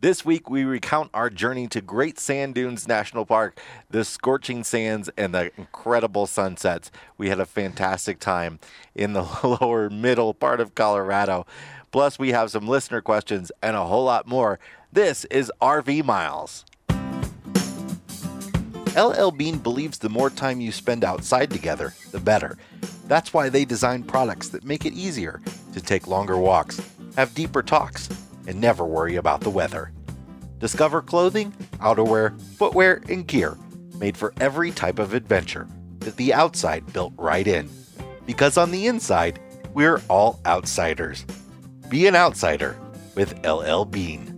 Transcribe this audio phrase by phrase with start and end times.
[0.00, 5.10] This week, we recount our journey to Great Sand Dunes National Park, the scorching sands,
[5.16, 6.92] and the incredible sunsets.
[7.16, 8.60] We had a fantastic time
[8.94, 9.22] in the
[9.60, 11.46] lower middle part of Colorado.
[11.90, 14.60] Plus, we have some listener questions and a whole lot more.
[14.92, 16.64] This is RV Miles.
[18.96, 22.56] LL Bean believes the more time you spend outside together, the better.
[23.08, 25.40] That's why they design products that make it easier
[25.72, 26.80] to take longer walks,
[27.16, 28.08] have deeper talks,
[28.48, 29.92] and never worry about the weather.
[30.58, 33.56] Discover clothing, outerwear, footwear, and gear
[34.00, 35.68] made for every type of adventure
[36.00, 37.68] that the outside built right in.
[38.26, 39.38] Because on the inside,
[39.74, 41.24] we're all outsiders.
[41.88, 42.76] Be an outsider
[43.14, 44.37] with LL Bean.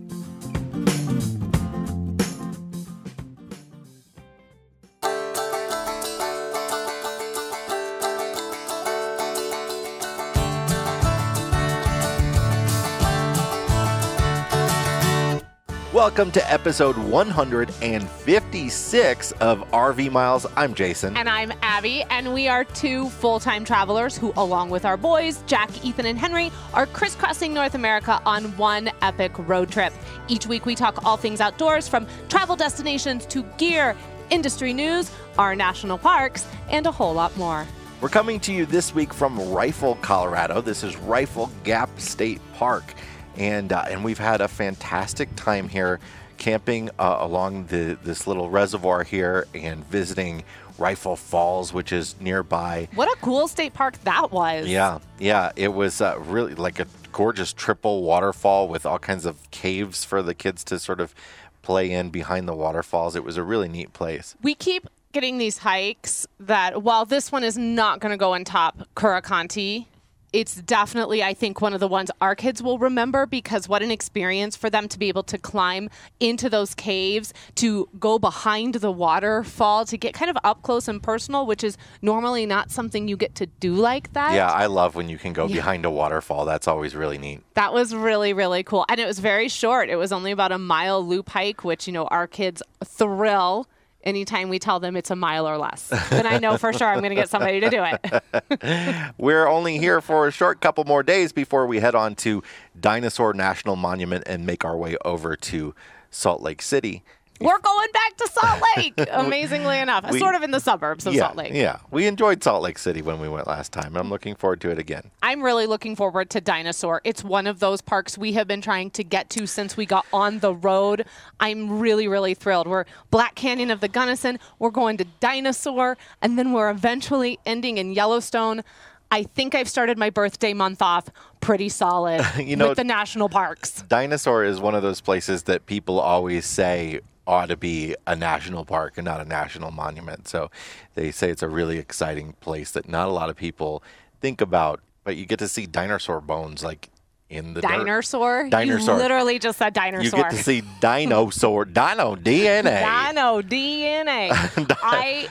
[16.01, 20.47] Welcome to episode 156 of RV Miles.
[20.57, 21.15] I'm Jason.
[21.15, 25.43] And I'm Abby, and we are two full time travelers who, along with our boys,
[25.45, 29.93] Jack, Ethan, and Henry, are crisscrossing North America on one epic road trip.
[30.27, 33.95] Each week, we talk all things outdoors from travel destinations to gear,
[34.31, 37.67] industry news, our national parks, and a whole lot more.
[38.01, 40.61] We're coming to you this week from Rifle, Colorado.
[40.61, 42.95] This is Rifle Gap State Park
[43.37, 45.99] and uh, and we've had a fantastic time here
[46.37, 50.43] camping uh, along the this little reservoir here and visiting
[50.77, 52.87] Rifle Falls, which is nearby.
[52.95, 54.67] What a cool state park that was!
[54.67, 59.49] Yeah, yeah, it was uh, really like a gorgeous triple waterfall with all kinds of
[59.51, 61.13] caves for the kids to sort of
[61.61, 63.15] play in behind the waterfalls.
[63.15, 64.35] It was a really neat place.
[64.41, 68.43] We keep getting these hikes that while this one is not going to go on
[68.43, 69.85] top Curecanti
[70.33, 73.91] it's definitely, I think, one of the ones our kids will remember because what an
[73.91, 78.91] experience for them to be able to climb into those caves, to go behind the
[78.91, 83.17] waterfall, to get kind of up close and personal, which is normally not something you
[83.17, 84.33] get to do like that.
[84.33, 85.55] Yeah, I love when you can go yeah.
[85.55, 86.45] behind a waterfall.
[86.45, 87.41] That's always really neat.
[87.55, 88.85] That was really, really cool.
[88.87, 89.89] And it was very short.
[89.89, 93.67] It was only about a mile loop hike, which, you know, our kids thrill
[94.03, 95.87] anytime we tell them it's a mile or less.
[96.09, 99.13] Then I know for sure I'm going to get somebody to do it.
[99.17, 102.43] We're only here for a short couple more days before we head on to
[102.79, 105.75] Dinosaur National Monument and make our way over to
[106.09, 107.03] Salt Lake City.
[107.41, 110.09] We're going back to Salt Lake, amazingly enough.
[110.11, 111.53] We, sort of in the suburbs of yeah, Salt Lake.
[111.53, 111.79] Yeah.
[111.89, 113.97] We enjoyed Salt Lake City when we went last time.
[113.97, 115.09] I'm looking forward to it again.
[115.23, 117.01] I'm really looking forward to Dinosaur.
[117.03, 120.05] It's one of those parks we have been trying to get to since we got
[120.13, 121.05] on the road.
[121.39, 122.67] I'm really, really thrilled.
[122.67, 127.77] We're Black Canyon of the Gunnison, we're going to Dinosaur, and then we're eventually ending
[127.77, 128.63] in Yellowstone.
[129.11, 131.09] I think I've started my birthday month off
[131.41, 133.81] pretty solid you know, with the national parks.
[133.89, 138.65] Dinosaur is one of those places that people always say ought to be a national
[138.65, 140.27] park and not a national monument.
[140.27, 140.49] So
[140.95, 143.83] they say it's a really exciting place that not a lot of people
[144.19, 146.89] think about, but you get to see dinosaur bones like
[147.29, 148.43] in the dinosaur.
[148.43, 148.51] Dirt.
[148.51, 148.95] Dinosaur.
[148.95, 150.19] You literally just said dinosaur.
[150.19, 153.07] You get to see dinosaur, dino DNA.
[153.07, 154.77] Dino DNA.
[154.83, 155.29] I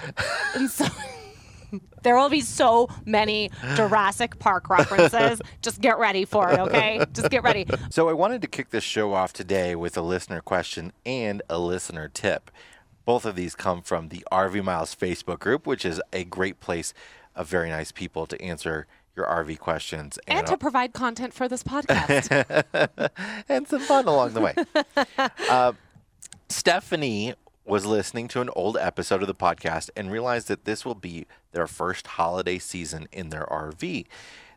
[0.55, 0.87] am so
[2.03, 5.41] there will be so many Jurassic Park references.
[5.63, 7.05] Just get ready for it, okay?
[7.13, 7.67] Just get ready.
[7.91, 11.59] So, I wanted to kick this show off today with a listener question and a
[11.59, 12.51] listener tip.
[13.05, 16.95] Both of these come from the RV Miles Facebook group, which is a great place
[17.35, 18.87] of very nice people to answer
[19.17, 23.11] your RV questions and, and to provide content for this podcast
[23.49, 24.55] and some fun along the way.
[25.51, 25.73] Uh,
[26.49, 27.35] Stephanie
[27.65, 31.27] was listening to an old episode of the podcast and realized that this will be
[31.53, 34.07] their first holiday season in their RV.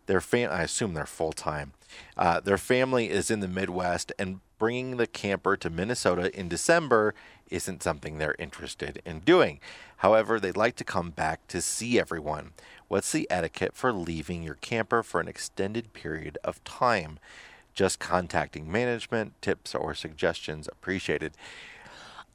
[0.05, 1.73] Their fam- I assume they're full time.
[2.17, 7.13] Uh, their family is in the Midwest, and bringing the camper to Minnesota in December
[7.49, 9.59] isn't something they're interested in doing.
[9.97, 12.51] However, they'd like to come back to see everyone.
[12.87, 17.19] What's the etiquette for leaving your camper for an extended period of time?
[17.73, 21.33] Just contacting management, tips or suggestions appreciated.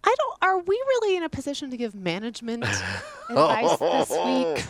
[0.09, 0.39] I don't.
[0.41, 2.65] Are we really in a position to give management
[3.29, 4.65] advice this week?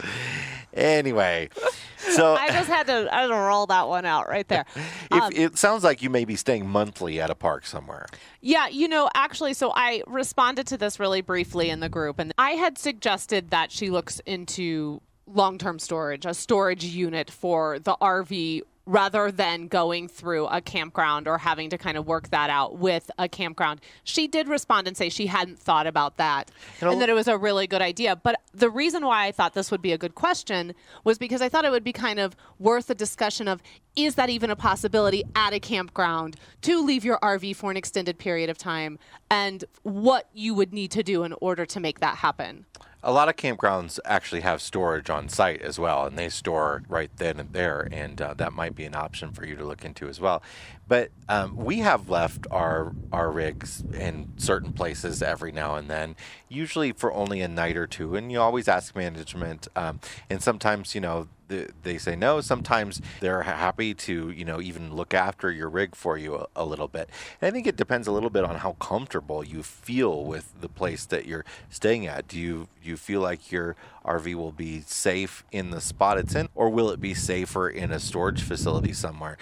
[0.74, 1.48] Anyway,
[1.96, 4.64] so I just had to, I had to roll that one out right there.
[5.10, 8.06] If, um, it sounds like you may be staying monthly at a park somewhere.
[8.42, 12.34] Yeah, you know, actually, so I responded to this really briefly in the group, and
[12.36, 18.62] I had suggested that she looks into long-term storage, a storage unit for the RV
[18.88, 23.10] rather than going through a campground or having to kind of work that out with
[23.18, 23.82] a campground.
[24.02, 26.50] She did respond and say she hadn't thought about that
[26.80, 28.16] and that it was a really good idea.
[28.16, 30.72] But the reason why I thought this would be a good question
[31.04, 33.62] was because I thought it would be kind of worth a discussion of
[33.94, 38.18] is that even a possibility at a campground to leave your RV for an extended
[38.18, 38.98] period of time
[39.30, 42.64] and what you would need to do in order to make that happen.
[43.00, 47.10] A lot of campgrounds actually have storage on site as well, and they store right
[47.16, 50.08] then and there, and uh, that might be an option for you to look into
[50.08, 50.42] as well.
[50.88, 56.16] But um, we have left our our rigs in certain places every now and then,
[56.48, 60.94] usually for only a night or two, and you always ask management, um, and sometimes
[60.96, 62.40] you know th- they say no.
[62.40, 66.64] Sometimes they're happy to, you know, even look after your rig for you a, a
[66.64, 67.08] little bit.
[67.40, 70.68] And I think it depends a little bit on how comfortable you feel with the
[70.68, 72.28] place that you're staying at.
[72.28, 76.48] Do you you feel like your RV will be safe in the spot it's in,
[76.54, 79.36] or will it be safer in a storage facility somewhere?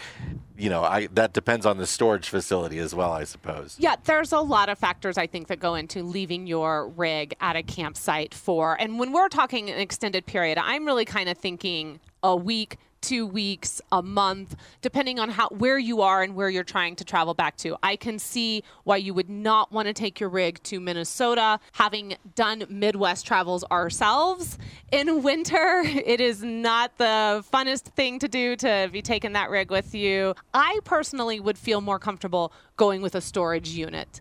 [0.59, 3.77] You know, I that depends on the storage facility as well, I suppose.
[3.79, 7.57] Yeah, there's a lot of factors I think that go into leaving your rig at
[7.57, 8.75] a campsite for.
[8.81, 13.25] And when we're talking an extended period, I'm really kind of thinking a week, two
[13.25, 17.35] weeks, a month, depending on how where you are and where you're trying to travel
[17.35, 17.77] back to.
[17.83, 21.61] I can see why you would not want to take your rig to Minnesota.
[21.73, 24.59] Having done Midwest travels ourselves
[24.91, 29.71] in winter, it is not the funnest thing to do to be taking that rig
[29.71, 30.35] with you.
[30.53, 34.21] I personally would feel more comfortable going with a storage unit.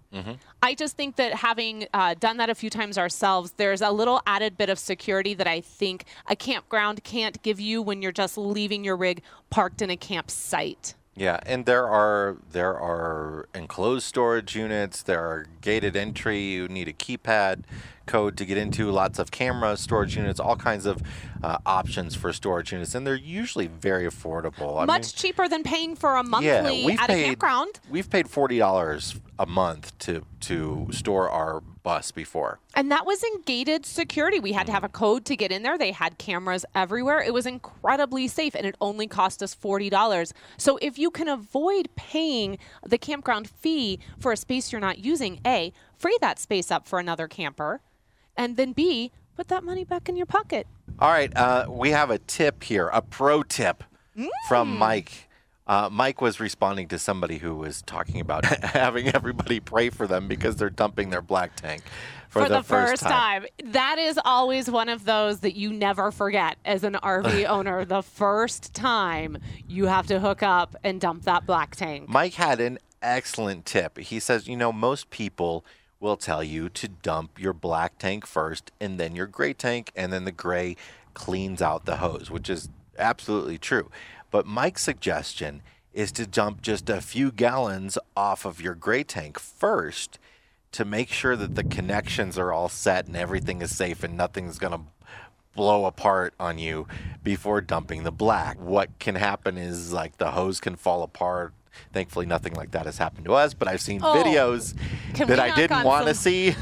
[0.64, 4.22] I just think that having uh, done that a few times ourselves, there's a little
[4.26, 8.38] added bit of security that I think a campground can't give you when you're just
[8.38, 10.96] leaving your rig parked in a campsite.
[11.18, 15.02] Yeah, and there are there are enclosed storage units.
[15.02, 16.42] There are gated entry.
[16.42, 17.64] You need a keypad
[18.06, 18.92] code to get into.
[18.92, 20.42] Lots of camera storage units.
[20.42, 21.02] All kinds of
[21.42, 24.82] uh, options for storage units, and they're usually very affordable.
[24.82, 26.48] I Much mean, cheaper than paying for a monthly
[26.82, 27.80] yeah, we've at paid a campground.
[27.90, 32.60] we've paid forty dollars a month to to store our bus before.
[32.74, 34.40] And that was in gated security.
[34.40, 35.78] We had to have a code to get in there.
[35.78, 37.22] They had cameras everywhere.
[37.22, 40.34] It was incredibly safe and it only cost us $40.
[40.58, 45.40] So if you can avoid paying the campground fee for a space you're not using,
[45.46, 47.82] A, free that space up for another camper,
[48.36, 50.66] and then B, put that money back in your pocket.
[50.98, 53.84] All right, uh, we have a tip here, a pro tip
[54.50, 55.30] from Mike.
[55.68, 60.28] Uh, Mike was responding to somebody who was talking about having everybody pray for them
[60.28, 61.82] because they're dumping their black tank
[62.30, 63.46] for, For the, first time.
[63.64, 67.84] That is always one of those that you never forget as an RV owner.
[67.84, 72.10] The first time you have to hook up and dump that black tank.
[72.10, 73.98] Mike had an excellent tip.
[73.98, 75.66] He says, you know, most people
[76.00, 80.14] will tell you to dump your black tank first and then your gray tank, and
[80.14, 80.76] then the gray
[81.16, 82.70] cleans out the hose, which is
[83.00, 83.90] absolutely true.
[84.32, 85.62] But Mike's suggestion
[85.94, 90.20] is to dump just a few gallons off of your gray tank first
[90.74, 94.60] to make sure that the connections are all set and everything is safe and nothing's
[94.60, 94.82] going to
[95.56, 96.86] blow apart on you
[97.24, 98.60] before dumping the black.
[98.60, 101.54] What can happen is like the hose can fall apart.
[101.94, 104.14] Thankfully, nothing like that has happened to us, but I've seen Oh.
[104.16, 104.74] videos
[105.18, 106.56] that I didn't want to see.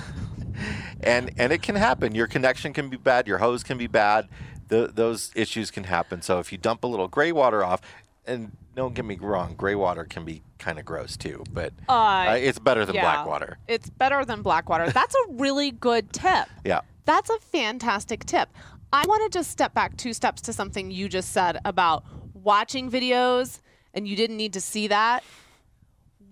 [1.01, 2.13] and and it can happen.
[2.16, 3.27] Your connection can be bad.
[3.27, 4.27] Your hose can be bad.
[4.74, 6.24] The, those issues can happen.
[6.24, 7.80] So if you dump a little gray water off,
[8.25, 11.92] and don't get me wrong, gray water can be kind of gross too, but Uh,
[11.92, 13.60] uh, it's better than black water.
[13.68, 14.90] It's better than black water.
[14.90, 16.48] That's a really good tip.
[16.66, 16.81] Yeah.
[17.06, 18.50] That's a fantastic tip.
[18.92, 22.04] I want to just step back two steps to something you just said about
[22.34, 23.60] watching videos
[23.94, 25.24] and you didn't need to see that.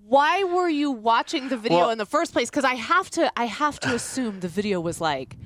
[0.07, 2.49] Why were you watching the video Well- in the first place?
[2.49, 5.37] Because I have to I have to assume the video was like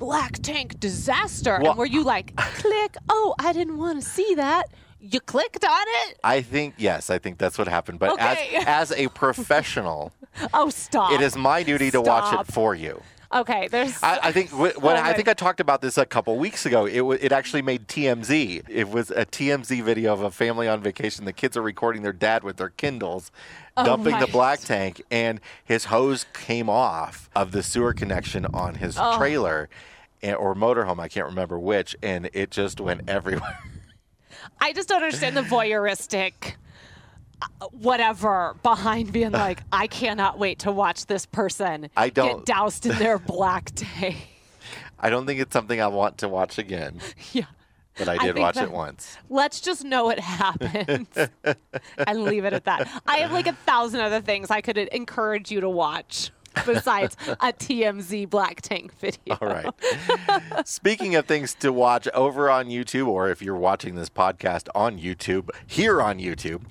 [0.00, 1.60] black tank disaster.
[1.62, 4.64] Well- and were you like, click, oh, I didn't want to see that.
[5.02, 6.18] You clicked on it?
[6.24, 8.00] I think yes, I think that's what happened.
[8.00, 8.56] But Okay.
[8.66, 10.12] as as a professional,
[10.52, 11.12] Oh stop.
[11.12, 13.00] it is my duty to watch it for you.
[13.32, 16.04] Okay, there's I, I think wh- when Oh I think I talked about this a
[16.04, 16.84] couple weeks ago.
[16.84, 18.64] It wa it actually made TMZ.
[18.68, 21.24] It was a TMZ video of a family on vacation.
[21.24, 23.30] The kids are recording their dad with their Kindles,
[23.76, 28.96] dumping the black tank, and his hose came off of the sewer connection on his
[28.98, 29.16] Oh.
[29.18, 29.68] trailer.
[30.22, 33.58] and- Or motorhome, I can't remember which, and it just went everywhere.
[34.60, 36.54] I just don't understand the voyeuristic
[37.42, 42.44] uh, whatever behind being like, I cannot wait to watch this person I get don't-
[42.44, 44.16] doused in their black tank.
[44.98, 47.00] I don't think it's something I want to watch again,
[47.32, 47.44] yeah.
[47.98, 49.16] But I I did think watch that- it once.
[49.28, 51.06] Let's just know it happened
[52.06, 52.88] and leave it at that.
[53.06, 56.30] I have like a thousand other things I could encourage you to watch.
[56.66, 59.38] besides a TMZ Black Tank video.
[59.40, 60.66] All right.
[60.66, 64.98] Speaking of things to watch over on YouTube, or if you're watching this podcast on
[64.98, 66.62] YouTube, here on YouTube,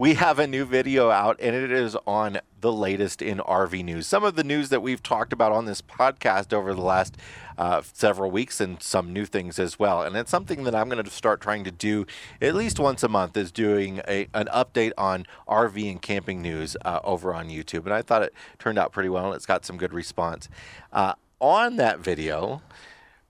[0.00, 4.06] we have a new video out and it is on the latest in RV news.
[4.06, 7.18] Some of the news that we've talked about on this podcast over the last
[7.58, 10.00] uh, several weeks and some new things as well.
[10.00, 12.06] And it's something that I'm going to start trying to do
[12.40, 16.78] at least once a month is doing a, an update on RV and camping news
[16.82, 17.84] uh, over on YouTube.
[17.84, 20.48] And I thought it turned out pretty well and it's got some good response.
[20.94, 22.62] Uh, on that video,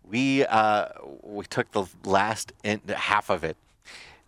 [0.04, 0.86] we uh,
[1.22, 3.56] we took the last in, half of it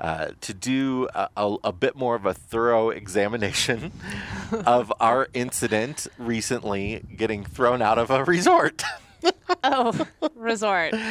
[0.02, 3.92] uh, to do a, a, a, bit more of a thorough examination
[4.66, 8.82] of our incident recently getting thrown out of a resort.
[9.64, 10.92] oh, resort.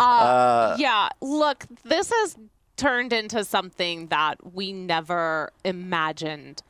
[0.00, 2.34] Uh, uh, yeah, look, this has
[2.76, 6.62] turned into something that we never imagined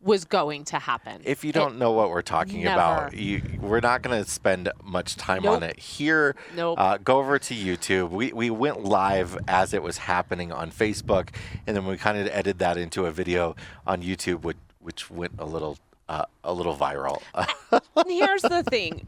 [0.00, 1.20] was going to happen.
[1.24, 2.74] If you don't it, know what we're talking never.
[2.74, 5.56] about, you, we're not going to spend much time nope.
[5.56, 6.36] on it here.
[6.54, 6.78] Nope.
[6.78, 8.10] Uh, go over to YouTube.
[8.10, 11.30] We, we went live as it was happening on Facebook,
[11.66, 15.32] and then we kind of edited that into a video on YouTube, which, which went
[15.38, 15.78] a little
[16.08, 17.20] uh, a little viral.
[18.06, 19.06] Here's the thing,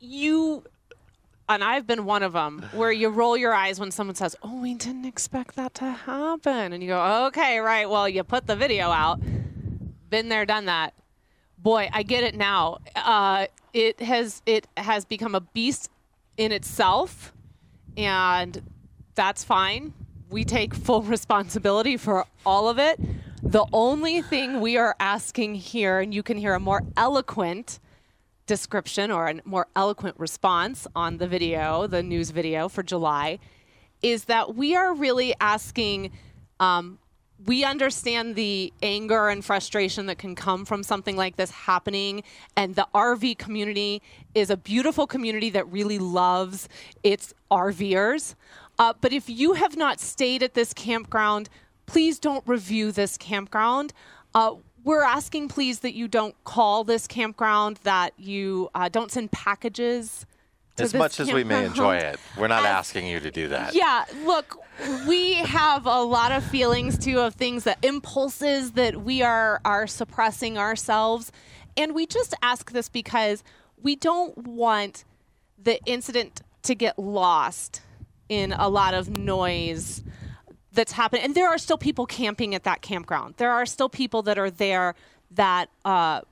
[0.00, 0.64] you.
[1.48, 4.60] And I've been one of them where you roll your eyes when someone says, "Oh,
[4.60, 7.88] we didn't expect that to happen," and you go, "Okay, right.
[7.88, 9.20] Well, you put the video out."
[10.12, 10.94] Been there, done that.
[11.58, 12.78] Boy, I get it now.
[12.94, 15.90] Uh, it has it has become a beast
[16.36, 17.32] in itself,
[17.96, 18.62] and
[19.16, 19.94] that's fine.
[20.28, 23.00] We take full responsibility for all of it.
[23.42, 27.80] The only thing we are asking here, and you can hear a more eloquent
[28.46, 33.38] description or a more eloquent response on the video, the news video for July,
[34.02, 36.12] is that we are really asking
[36.60, 36.98] um,
[37.46, 42.22] we understand the anger and frustration that can come from something like this happening.
[42.56, 44.02] And the RV community
[44.34, 46.68] is a beautiful community that really loves
[47.02, 48.34] its RVers.
[48.78, 51.48] Uh, but if you have not stayed at this campground,
[51.86, 53.92] please don't review this campground.
[54.34, 59.30] Uh, we're asking, please, that you don't call this campground, that you uh, don't send
[59.30, 60.26] packages
[60.78, 63.74] as much as we may enjoy it, we're not as, asking you to do that.
[63.74, 64.58] Yeah, look,
[65.06, 69.86] we have a lot of feelings too of things that impulses that we are are
[69.86, 71.30] suppressing ourselves,
[71.76, 73.42] and we just ask this because
[73.82, 75.04] we don't want
[75.62, 77.82] the incident to get lost
[78.28, 80.02] in a lot of noise
[80.72, 81.24] that's happening.
[81.24, 83.34] And there are still people camping at that campground.
[83.36, 84.94] There are still people that are there
[85.32, 86.22] that uh,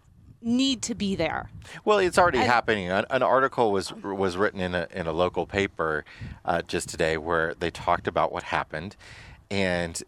[0.43, 1.51] need to be there.
[1.85, 2.89] Well, it's already and, happening.
[2.89, 6.05] An, an, article was was written in a in a local paper
[6.45, 8.97] uh, just today where they talked about what happened,
[9.51, 10.03] and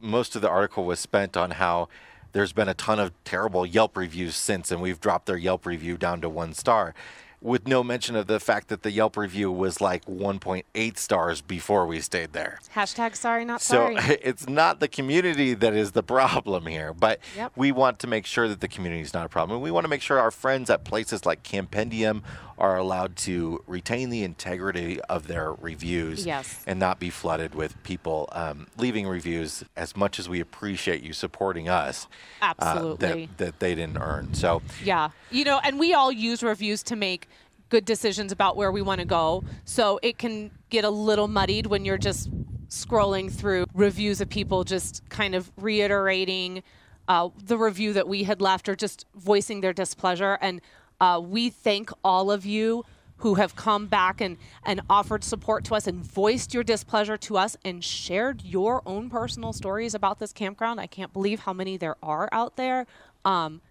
[0.00, 1.88] most of the article was spent on how
[2.32, 5.96] there's been a ton of terrible Yelp reviews since, and we've dropped their Yelp review
[5.96, 6.94] down to one star
[7.40, 11.86] with no mention of the fact that the Yelp review was like 1.8 stars before
[11.86, 12.58] we stayed there.
[12.74, 14.00] Hashtag sorry, not so sorry.
[14.00, 17.52] So it's not the community that is the problem here, but yep.
[17.56, 19.60] we want to make sure that the community is not a problem.
[19.60, 22.22] We want to make sure our friends at places like Campendium
[22.58, 26.62] are allowed to retain the integrity of their reviews yes.
[26.66, 31.12] and not be flooded with people um, leaving reviews as much as we appreciate you
[31.12, 32.06] supporting us.
[32.40, 33.06] Absolutely.
[33.06, 34.32] Uh, that, that they didn't earn.
[34.32, 35.10] So, yeah.
[35.30, 37.28] You know, and we all use reviews to make
[37.68, 39.44] good decisions about where we want to go.
[39.64, 42.30] So it can get a little muddied when you're just
[42.68, 46.62] scrolling through reviews of people just kind of reiterating
[47.08, 50.38] uh, the review that we had left or just voicing their displeasure.
[50.40, 50.60] And
[51.00, 52.84] uh, we thank all of you
[53.18, 57.38] who have come back and, and offered support to us and voiced your displeasure to
[57.38, 60.80] us and shared your own personal stories about this campground.
[60.80, 62.86] I can't believe how many there are out there.
[63.24, 63.62] Um,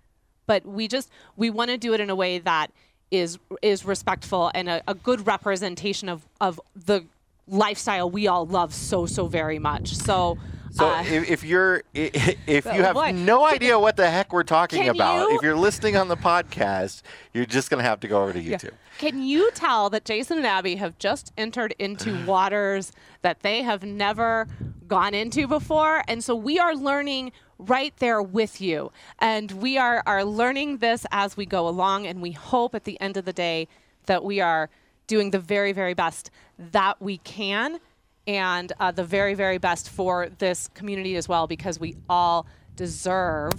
[0.47, 2.71] but we just we want to do it in a way that
[3.11, 7.05] is is respectful and a, a good representation of of the
[7.47, 9.95] lifestyle we all love so so very much.
[9.95, 10.37] So
[10.75, 13.11] so uh, if, if, you're if you have boy.
[13.11, 15.37] no idea what the heck we're talking about, you?
[15.37, 17.01] if you're listening on the podcast,
[17.33, 18.63] you're just going to have to go over to YouTube.
[18.63, 18.69] Yeah.
[18.97, 23.83] Can you tell that Jason and Abby have just entered into waters that they have
[23.83, 24.47] never
[24.87, 26.03] gone into before?
[26.07, 28.91] And so we are learning right there with you.
[29.19, 32.07] And we are, are learning this as we go along.
[32.07, 33.67] And we hope at the end of the day
[34.05, 34.69] that we are
[35.07, 37.79] doing the very, very best that we can
[38.27, 43.53] and uh, the very, very best for this community as well because we all deserve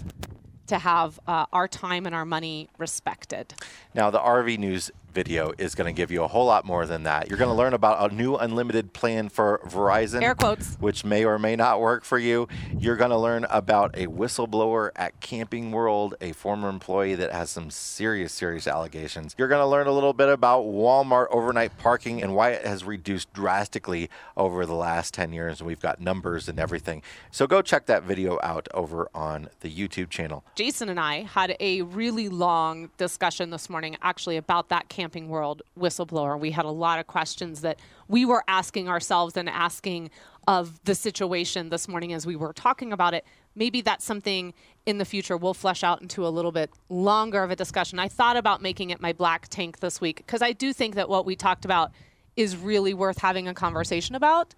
[0.67, 3.55] to have uh, our time and our money respected.
[3.95, 7.05] Now, the RV News video is going to give you a whole lot more than
[7.05, 7.31] that.
[7.31, 10.75] You're going to learn about a new unlimited plan for Verizon, Air quotes.
[10.75, 12.49] which may or may not work for you.
[12.79, 17.49] You're going to learn about a whistleblower at Camping World, a former employee that has
[17.49, 19.35] some serious, serious allegations.
[19.39, 22.85] You're going to learn a little bit about Walmart overnight parking and why it has
[22.85, 25.63] reduced drastically over the last 10 years.
[25.63, 27.01] We've got numbers and everything.
[27.31, 30.45] So go check that video out over on the YouTube channel.
[30.57, 35.63] Jason and I had a really long discussion this morning actually about that Camping World
[35.79, 36.37] whistleblower.
[36.37, 40.11] We had a lot of questions that we were asking ourselves and asking
[40.49, 43.25] of the situation this morning as we were talking about it.
[43.55, 44.53] Maybe that's something
[44.85, 48.01] in the future we'll flesh out into a little bit longer of a discussion.
[48.01, 51.09] I thought about making it my black tank this week because I do think that
[51.09, 51.93] what we talked about
[52.35, 54.57] is really worth having a conversation about,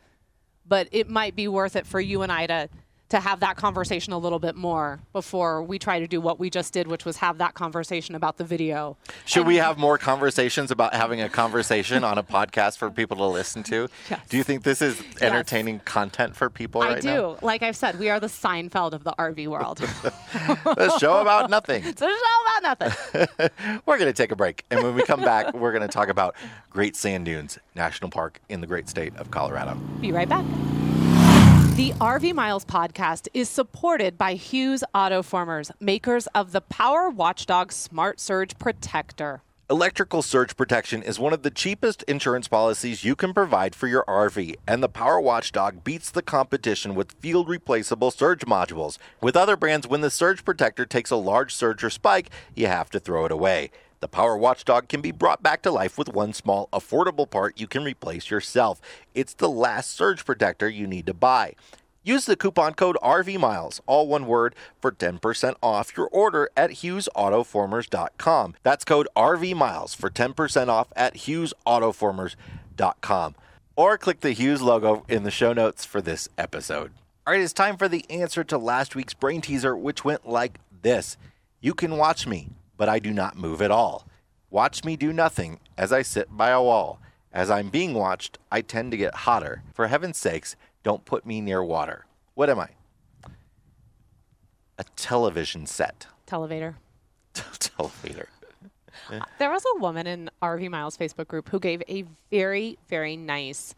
[0.67, 2.71] but it might be worth it for you and I to
[3.09, 6.51] to have that conversation a little bit more before we try to do what we
[6.51, 8.97] just did, which was have that conversation about the video.
[9.25, 13.27] Should we have more conversations about having a conversation on a podcast for people to
[13.27, 13.89] listen to?
[14.11, 14.21] Yes.
[14.29, 17.09] Do you think this is entertaining content for people I right do.
[17.09, 17.37] now?
[17.41, 19.81] Like I've said, we are the Seinfeld of the RV world.
[20.67, 21.83] A show about nothing.
[21.87, 23.81] it's a show about nothing.
[23.87, 24.65] We're going to take a break.
[24.71, 26.35] And when we come back, we're going to talk about
[26.71, 29.75] Great Sand Dunes National Park in the great state of Colorado.
[30.01, 30.45] Be right back.
[31.79, 38.19] The RV Miles podcast is supported by Hughes Autoformers, makers of the Power Watchdog Smart
[38.19, 39.43] Surge Protector.
[39.71, 44.03] Electrical surge protection is one of the cheapest insurance policies you can provide for your
[44.09, 48.99] RV, and the Power Watchdog beats the competition with field replaceable surge modules.
[49.21, 52.91] With other brands, when the surge protector takes a large surge or spike, you have
[52.91, 53.71] to throw it away.
[54.01, 57.67] The Power Watchdog can be brought back to life with one small, affordable part you
[57.67, 58.81] can replace yourself.
[59.15, 61.55] It's the last surge protector you need to buy.
[62.05, 68.55] Use the coupon code RVMiles, all one word, for 10% off your order at HughesAutoformers.com.
[68.63, 73.35] That's code RVMiles for 10% off at HughesAutoformers.com.
[73.77, 76.93] Or click the Hughes logo in the show notes for this episode.
[77.27, 80.59] All right, it's time for the answer to last week's brain teaser, which went like
[80.83, 81.17] this
[81.61, 84.07] You can watch me, but I do not move at all.
[84.49, 87.01] Watch me do nothing as I sit by a wall.
[87.31, 89.63] As I'm being watched, I tend to get hotter.
[89.75, 92.07] For heaven's sakes, don't put me near water.
[92.33, 92.69] What am I?
[94.79, 96.07] A television set.
[96.27, 96.77] Televator.
[97.35, 98.29] Televator.
[99.39, 103.75] There was a woman in RV Miles Facebook group who gave a very, very nice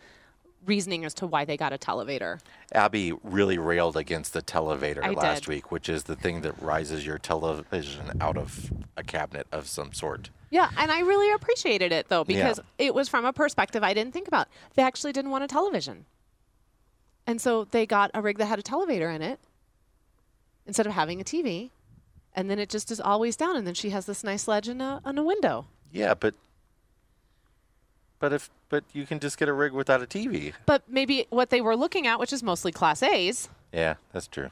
[0.67, 2.40] reasoning as to why they got a televator.
[2.73, 5.49] Abby really railed against the televator I last did.
[5.49, 9.93] week, which is the thing that rises your television out of a cabinet of some
[9.93, 10.31] sort.
[10.50, 12.87] Yeah, and I really appreciated it though because Yeah.
[12.87, 14.49] it was from a perspective I didn't think about.
[14.75, 16.06] They actually didn't want a television.
[17.26, 19.39] And so they got a rig that had a televator in it
[20.67, 21.71] instead of having a TV.
[22.34, 24.80] And then it just is always down and then she has this nice ledge and
[24.82, 25.67] a, and a window.
[25.93, 26.34] Yeah, but
[28.21, 30.52] but if but you can just get a rig without a TV.
[30.67, 34.50] But maybe what they were looking at, which is mostly class A's, Yeah, that's true.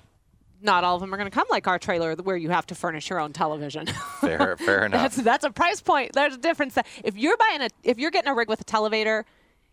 [0.60, 2.74] not all of them are going to come like our trailer where you have to
[2.74, 3.86] furnish your own television.
[4.20, 5.02] Fair, fair enough.
[5.02, 6.12] That's that's a price point.
[6.14, 6.76] There's a difference.
[7.04, 9.22] If you're buying a if you're getting a rig with a televator,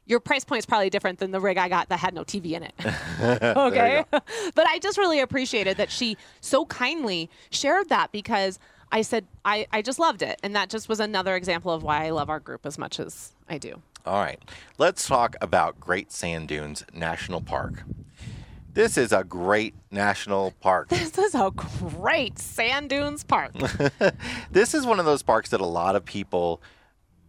[0.05, 2.51] your price point is probably different than the rig I got that had no TV
[2.51, 2.73] in it.
[3.57, 8.59] okay, but I just really appreciated that she so kindly shared that because
[8.91, 12.05] I said I I just loved it, and that just was another example of why
[12.05, 13.81] I love our group as much as I do.
[14.05, 14.39] All right,
[14.77, 17.83] let's talk about Great Sand Dunes National Park.
[18.73, 20.89] This is a great national park.
[20.89, 23.53] This is a great sand dunes park.
[24.51, 26.61] this is one of those parks that a lot of people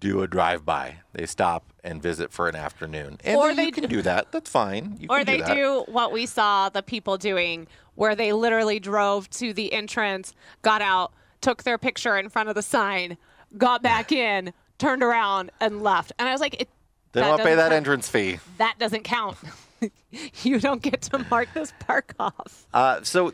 [0.00, 0.96] do a drive by.
[1.12, 3.18] They stop and visit for an afternoon.
[3.24, 4.32] And Or you they can do- do that.
[4.32, 4.96] That's fine.
[5.00, 5.54] You or they that.
[5.54, 10.82] do what we saw the people doing where they literally drove to the entrance got
[10.82, 11.12] out
[11.46, 13.16] took their picture in front of the sign
[13.56, 16.68] got back in turned around and left and i was like it,
[17.12, 17.72] They don't pay that count.
[17.72, 18.38] entrance fee.
[18.58, 19.36] that doesn't count
[20.42, 23.32] you don't get to mark this park off Uh, so,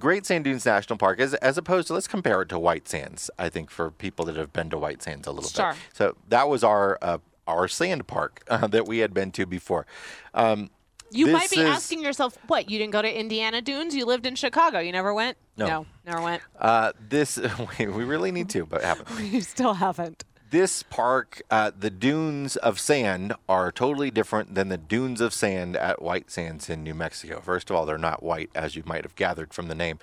[0.00, 3.30] Great Sand Dunes National Park, as, as opposed to, let's compare it to White Sands,
[3.38, 5.74] I think, for people that have been to White Sands a little Sure.
[5.74, 5.78] bit.
[5.92, 9.86] So, that was our uh, our sand park uh, that we had been to before.
[10.34, 10.70] Um,
[11.10, 14.04] you This might be is- asking yourself what you didn't go to indiana dunes you
[14.04, 15.86] lived in chicago you never went No.
[16.04, 17.38] never went uh, this,
[17.78, 19.08] we we really need to, but haven't.
[19.32, 24.78] you still haven't this park, uh, the dunes of sand are totally different than the
[24.78, 27.40] dunes of sand at White Sands in New Mexico.
[27.40, 29.98] First of all, they're not white, as you might have gathered from the name,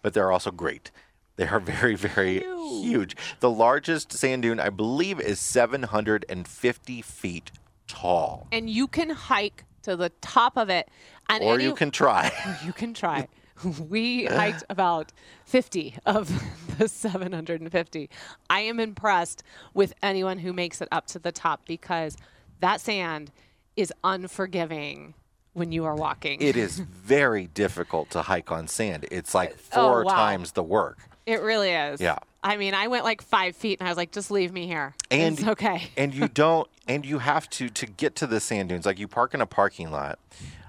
[0.00, 0.90] but they're also great.
[1.36, 3.14] They are very, very huge.
[3.40, 7.50] The largest sand dune, I believe, is 750 feet
[7.86, 8.46] tall.
[8.50, 10.88] and you can hike to the top of it
[11.28, 12.30] and Or any- you can try.
[12.64, 13.28] you can try.
[13.88, 15.12] we hiked about
[15.44, 16.30] 50 of
[16.78, 18.10] the 750.
[18.50, 19.42] I am impressed
[19.74, 22.16] with anyone who makes it up to the top because
[22.60, 23.30] that sand
[23.76, 25.14] is unforgiving
[25.54, 26.40] when you are walking.
[26.40, 29.06] It is very difficult to hike on sand.
[29.10, 30.14] It's like Oh, four wow.
[30.14, 30.98] times the work.
[31.26, 32.00] It really is.
[32.00, 32.18] Yeah.
[32.42, 34.94] I mean, I went like five feet and I was like, just leave me here.
[35.10, 35.90] And it's okay.
[35.96, 39.08] and you don't and you have to to get to the sand dunes like you
[39.08, 40.18] park in a parking lot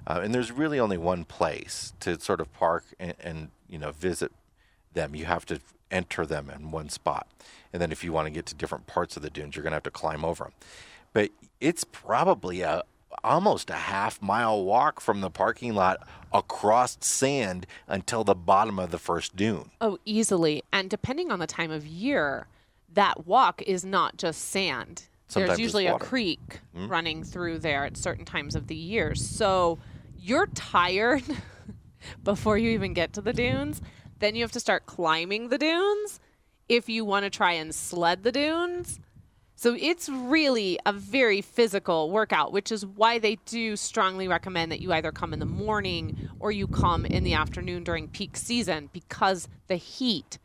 [0.05, 3.91] uh, and there's really only one place to sort of park and, and you know
[3.91, 4.31] visit
[4.93, 7.27] them you have to enter them in one spot
[7.71, 9.71] and then if you want to get to different parts of the dunes you're going
[9.71, 10.53] to have to climb over them
[11.13, 12.83] but it's probably a
[13.23, 18.91] almost a half mile walk from the parking lot across sand until the bottom of
[18.91, 20.63] the first dune Oh, easily.
[20.71, 22.47] And depending on the time of year,
[22.93, 25.03] that walk is not just sand.
[25.27, 26.87] Sometimes There's usually a creek mm-hmm.
[26.87, 29.15] running through there at certain times of the year.
[29.15, 29.79] So
[30.17, 31.23] you're tired
[32.23, 33.81] before you even get to the dunes.
[34.19, 36.19] Then you have to start climbing the dunes
[36.69, 38.99] if you want to try and sled the dunes.
[39.63, 44.81] So it's really a very physical workout, which is why they do strongly recommend that
[44.81, 48.89] you either come in the morning or you come in the afternoon during peak season
[48.91, 50.37] because the heat.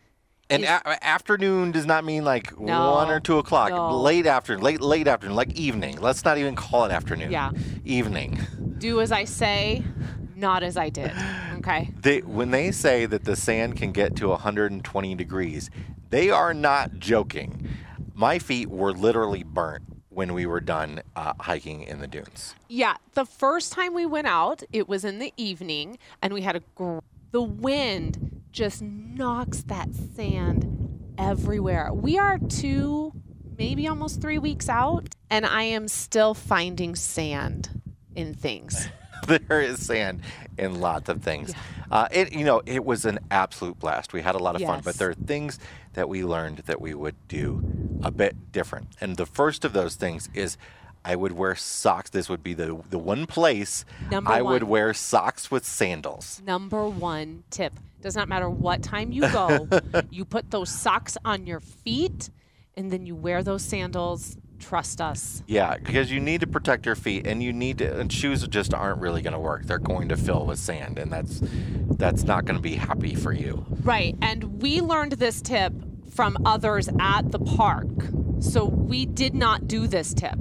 [0.48, 3.70] And is- a- uh, afternoon does not mean like No, one or two o'clock.
[3.70, 3.90] no.
[3.98, 6.00] Late afternoon, late late afternoon, like evening.
[6.00, 7.33] Let's not even call it afternoon.
[7.33, 7.50] Yeah.
[7.85, 8.38] evening.
[8.78, 9.83] Do as I say,
[10.37, 11.11] not as I did.
[11.57, 11.90] Okay.
[12.02, 15.70] They when they say that the sand can get to 120 degrees,
[16.11, 17.68] they are not joking.
[18.18, 22.57] My feet were literally burnt when we were done uh, hiking in the dunes.
[22.66, 26.57] Yeah, the first time we went out, it was in the evening, and we had
[26.57, 26.98] a gr-
[27.31, 31.92] the wind just knocks that sand everywhere.
[31.92, 33.12] We are two,
[33.57, 37.81] maybe almost three weeks out, and I am still finding sand
[38.16, 38.88] in things.
[39.28, 40.22] there is sand
[40.57, 41.54] in lots of things.
[41.88, 44.12] Uh, it you know it was an absolute blast.
[44.12, 45.61] We had a lot of fun, but there are things
[45.98, 47.61] that we learned that we would do
[48.04, 48.87] a bit different.
[49.00, 50.56] And the first of those things is
[51.04, 52.11] I would wear socks.
[52.11, 56.40] This would be the the one place Number I would wear socks with sandals.
[56.46, 59.68] Number one tip does not matter what time you go,
[60.08, 62.30] you put those socks on your feet,
[62.76, 64.37] and then you wear those sandals.
[64.59, 65.42] Trust us.
[65.47, 67.99] Yeah, because you need to protect your feet, and you need to.
[67.99, 69.64] And shoes just aren't really going to work.
[69.64, 71.40] They're going to fill with sand, and that's
[71.97, 73.64] that's not going to be happy for you.
[73.83, 74.16] Right.
[74.21, 75.73] And we learned this tip
[76.11, 77.87] from others at the park.
[78.40, 80.38] So we did not do this tip.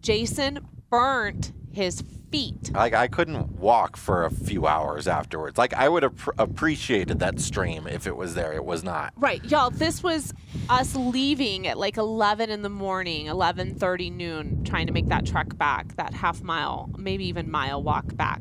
[0.00, 2.72] Jason burnt his feet.
[2.72, 5.58] Like I couldn't walk for a few hours afterwards.
[5.58, 8.52] Like I would have pr- appreciated that stream if it was there.
[8.52, 9.12] It was not.
[9.16, 9.44] Right.
[9.44, 10.32] Y'all, this was
[10.68, 15.56] us leaving at like 11 in the morning, 11:30 noon, trying to make that trek
[15.58, 18.40] back, that half mile, maybe even mile walk back.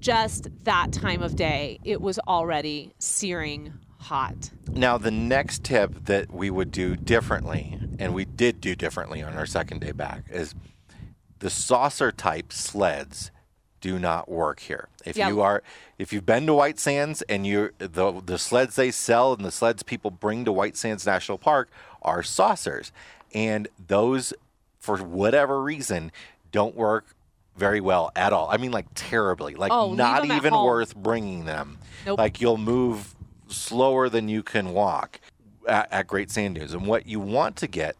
[0.00, 4.50] Just that time of day, it was already searing hot.
[4.68, 9.34] Now the next tip that we would do differently, and we did do differently on
[9.34, 10.54] our second day back, is
[11.40, 13.30] the saucer type sleds
[13.80, 14.88] do not work here.
[15.04, 15.28] If Yeah.
[15.28, 15.62] you are
[15.98, 19.50] if you've been to White Sands and you the the sleds they sell and the
[19.50, 21.70] sleds people bring to White Sands National Park
[22.02, 22.92] are saucers.
[23.34, 24.32] And those
[24.78, 26.12] for whatever reason
[26.52, 27.14] don't work
[27.56, 28.48] very well at all.
[28.50, 29.54] I mean like terribly.
[29.54, 31.78] Like Oh, not even worth bringing them.
[32.04, 32.18] Nope.
[32.18, 33.14] Like you'll move
[33.48, 35.20] slower than you can walk
[35.66, 36.74] at, at Great Sand Dunes.
[36.74, 37.96] And what you want to get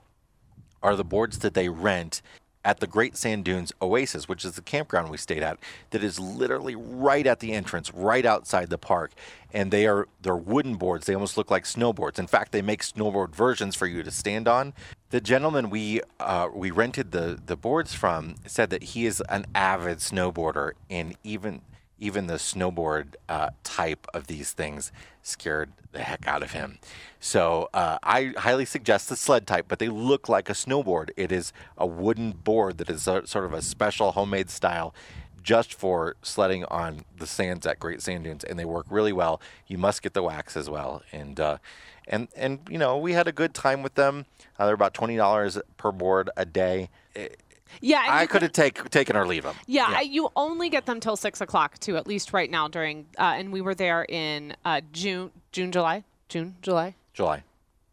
[0.82, 2.22] are the boards that they rent
[2.64, 5.58] at the Great Sand Dunes Oasis, which is the campground we stayed at,
[5.90, 9.12] that is literally right at the entrance, right outside the park.
[9.52, 11.06] And they are they're wooden boards.
[11.06, 12.18] They almost look like snowboards.
[12.18, 14.74] In fact, they make snowboard versions for you to stand on.
[15.10, 19.46] The gentleman we uh, we rented the the boards from said that he is an
[19.54, 21.62] avid snowboarder, and even
[22.00, 24.90] even the snowboard uh, type of these things
[25.22, 26.78] scared the heck out of him.
[27.20, 31.10] So uh, I highly suggest the sled type, but they look like a snowboard.
[31.16, 34.94] It is a wooden board that is a, sort of a special homemade style
[35.42, 39.40] just for sledding on the sands at Great Sand Dunes, and they work really well.
[39.66, 41.58] You must get the wax as well, and uh,
[42.06, 44.26] and and you know we had a good time with them.
[44.58, 46.90] Uh, they're about twenty dollars per board a day.
[47.80, 49.54] Yeah, I could have take, taken or leave them.
[49.66, 53.06] Yeah, I- you only get them till six o'clock too, at least right now during.
[53.18, 57.44] Uh, and we were there in uh, June, June, July, June, July, July.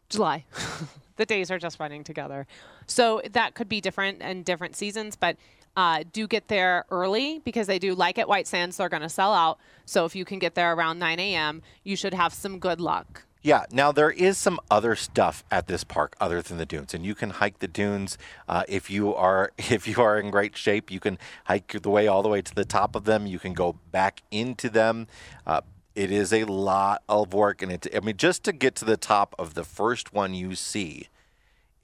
[0.08, 0.44] July.
[1.16, 2.46] the days are just running together,
[2.86, 5.16] so that could be different in different seasons.
[5.16, 5.36] But
[5.76, 8.76] uh, do get there early because they do like at White Sands.
[8.76, 9.58] They're going to sell out.
[9.84, 13.22] So if you can get there around nine a.m., you should have some good luck.
[13.40, 17.04] Yeah, now there is some other stuff at this park other than the dunes, and
[17.04, 20.90] you can hike the dunes uh, if you are if you are in great shape.
[20.90, 23.26] You can hike the way all the way to the top of them.
[23.26, 25.06] You can go back into them.
[25.46, 25.60] Uh,
[25.94, 27.86] it is a lot of work, and it.
[27.94, 31.08] I mean, just to get to the top of the first one you see,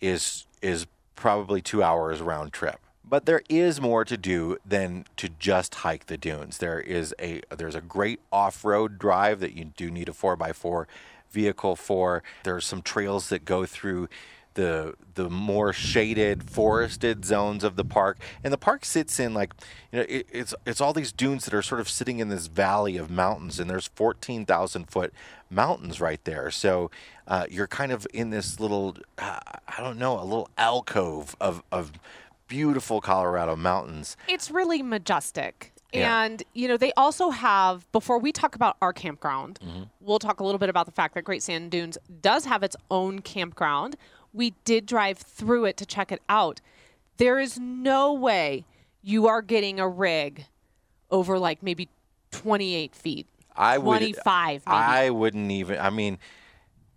[0.01, 2.81] is is probably two hours round trip.
[3.07, 6.59] But there is more to do than to just hike the dunes.
[6.59, 10.37] There is a there's a great off road drive that you do need a four
[10.43, 10.89] x four
[11.35, 12.23] vehicle for.
[12.45, 14.09] There's some trails that go through
[14.55, 19.53] the the more shaded forested zones of the park and the park sits in like
[19.91, 22.47] you know it, it's it's all these dunes that are sort of sitting in this
[22.47, 25.13] valley of mountains and there's 14,000 foot
[25.51, 26.89] mountains right there so
[27.27, 31.63] uh, you're kind of in this little uh, I don't know a little alcove of
[31.73, 31.91] of
[32.47, 35.74] beautiful Colorado mountains It's really majestic.
[35.95, 36.23] Yeah.
[36.25, 39.83] And, you know, they also have, before we talk about our campground, Mm-hmm.
[40.01, 42.77] we'll talk a little bit about the fact that Great Sand Dunes does have its
[42.91, 43.97] own campground.
[44.33, 46.61] We did drive through it to check it out.
[47.19, 48.65] There is no way
[49.03, 50.47] you are getting a rig
[51.11, 51.89] over like maybe
[52.33, 53.27] 28 feet.
[53.57, 54.77] I would 25 maybe.
[54.77, 56.19] I wouldn't even I mean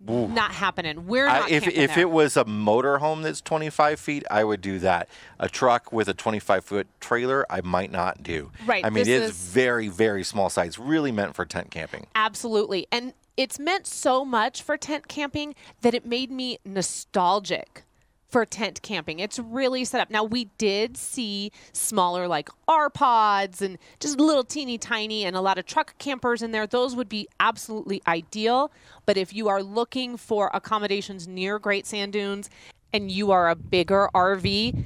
[0.00, 1.06] not happening.
[1.06, 2.00] We're I, not if if there.
[2.00, 5.08] it was a motorhome that's 25 feet, I would do that.
[5.38, 8.50] A truck with a 25 foot trailer, I might not do.
[8.66, 12.06] Right, I mean, it's is- very very small size, really meant for tent camping.
[12.14, 12.86] Absolutely.
[12.92, 17.84] And it's meant so much for tent camping that it made me nostalgic
[18.28, 19.18] for tent camping.
[19.18, 20.10] It's really set up.
[20.10, 25.40] Now, we did see smaller, like R pods and just little teeny tiny, and a
[25.40, 26.66] lot of truck campers in there.
[26.66, 28.70] Those would be absolutely ideal.
[29.06, 32.50] But if you are looking for accommodations near Great Sand Dunes
[32.92, 34.84] and you are a bigger RV,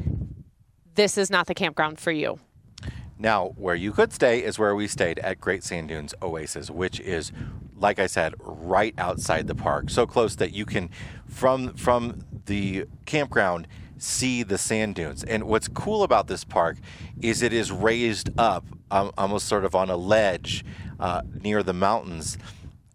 [0.94, 2.38] this is not the campground for you.
[3.18, 6.98] Now, where you could stay is where we stayed at Great Sand Dunes Oasis, which
[6.98, 7.30] is,
[7.82, 10.88] like I said, right outside the park, so close that you can,
[11.26, 13.66] from from the campground,
[13.98, 15.22] see the sand dunes.
[15.24, 16.78] And what's cool about this park
[17.20, 20.64] is it is raised up, um, almost sort of on a ledge
[20.98, 22.38] uh, near the mountains.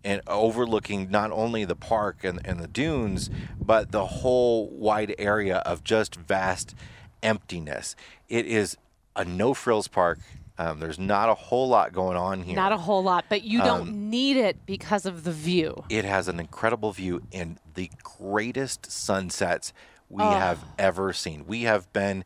[0.04, 5.58] And overlooking not only the park and, and the dunes, but the whole wide area
[5.58, 6.73] of just vast
[7.21, 7.93] emptiness.
[8.30, 8.78] It is
[9.17, 10.19] a no frills park.
[10.60, 12.56] Um, there's not a whole lot going on here.
[12.56, 15.84] Not a whole lot, but you don't Um, need it because of the view.
[15.89, 19.72] it has an incredible view and the greatest sunsets
[20.10, 20.30] we Oh.
[20.32, 21.46] have ever seen.
[21.46, 22.24] We have been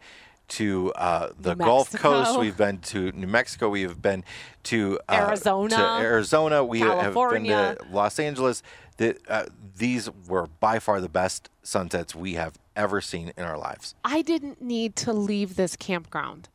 [0.50, 1.92] to uh, the Gulf.
[1.94, 2.38] Coast.
[2.40, 3.70] We've been to New Mexico.
[3.70, 4.24] We have been
[4.64, 5.76] to uh, Arizona.
[5.76, 6.64] To Arizona.
[6.64, 7.76] We have California.
[7.80, 8.62] been to Los Angeles.
[8.98, 9.46] The, uh,
[9.78, 13.96] these were by far the best sunsets we have ever seen in our lives.
[14.04, 16.50] I didn't need to leave this campground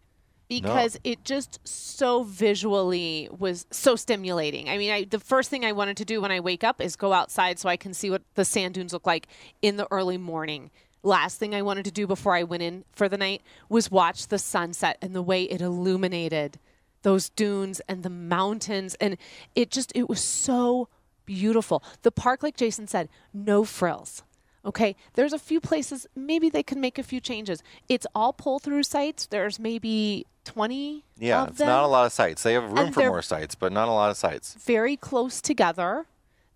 [0.49, 4.69] because it just so visually was so stimulating.
[4.69, 6.97] I mean, I, the first thing I wanted to do when I wake up is
[6.97, 9.27] go outside so I can see what the sand dunes look like
[9.63, 10.71] in the early morning.
[11.03, 14.29] Last thing I wanted to do before I went in for the night was watch
[14.29, 16.59] the sunset and the way it illuminated
[17.03, 19.17] those dunes and the mountains and
[19.55, 20.89] it just it was so
[21.25, 21.83] beautiful.
[22.03, 24.23] The park like Jason said, no frills.
[24.65, 27.63] Okay, there's a few places maybe they can make a few changes.
[27.89, 29.27] It's all pull through sites.
[29.27, 32.43] There's maybe 20 Yeah, it's them not a lot of sites.
[32.43, 34.55] They have room And for more sites, but not a lot of sites.
[34.55, 36.07] very close together.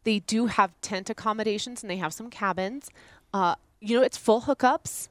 [0.05, 2.89] They do have tent accommodations and they have some cabins.
[3.35, 5.09] Uh, you know, it's full hookups.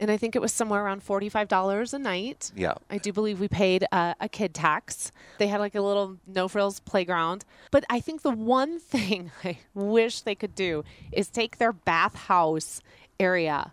[0.00, 2.52] And I think it was somewhere around $45 a night.
[2.54, 2.74] Yeah.
[2.88, 5.10] I do believe we paid uh, a kid tax.
[5.38, 7.44] They had like a little no frills playground.
[7.72, 12.80] But I think the one thing I wish they could do is take their bathhouse
[13.18, 13.72] area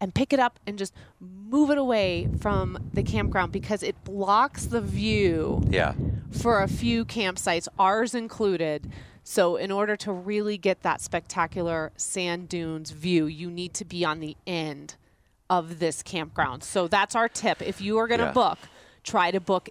[0.00, 4.66] and pick it up and just move it away from the campground because it blocks
[4.66, 5.94] the view Yeah.
[6.30, 8.90] for a few campsites, ours included.
[9.22, 14.04] So, in order to really get that spectacular sand dunes view, you need to be
[14.04, 14.94] on the end
[15.50, 16.64] of this campground.
[16.64, 17.60] So, that's our tip.
[17.60, 18.32] If you are going to Yeah.
[18.32, 18.58] book,
[19.04, 19.68] try to book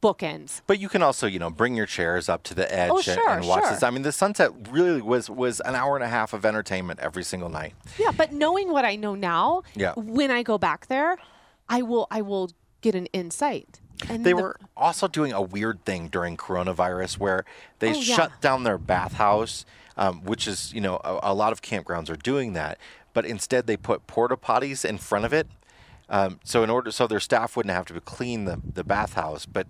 [0.00, 0.60] bookends.
[0.66, 3.04] But you can also, you know, bring your chairs up to the edge Oh, and-
[3.04, 3.70] sure, and watch sure.
[3.72, 3.82] this.
[3.82, 7.24] I mean, the sunset really was was an hour and a half of entertainment every
[7.24, 7.74] single night.
[7.98, 9.92] Yeah, but knowing what I know now, Yeah.
[9.96, 11.16] when I go back there,
[11.68, 13.80] I will I will get an insight.
[14.08, 17.44] And They the- were also doing a weird thing during coronavirus where
[17.78, 18.16] they Oh, yeah.
[18.16, 19.64] shut down their bathhouse,
[19.96, 22.78] um, which is, you know, a, a lot of campgrounds are doing that.
[23.12, 25.46] But instead, they put porta potties in front of it.
[26.10, 29.68] Um, so in order, so their staff wouldn't have to clean the, the bathhouse, but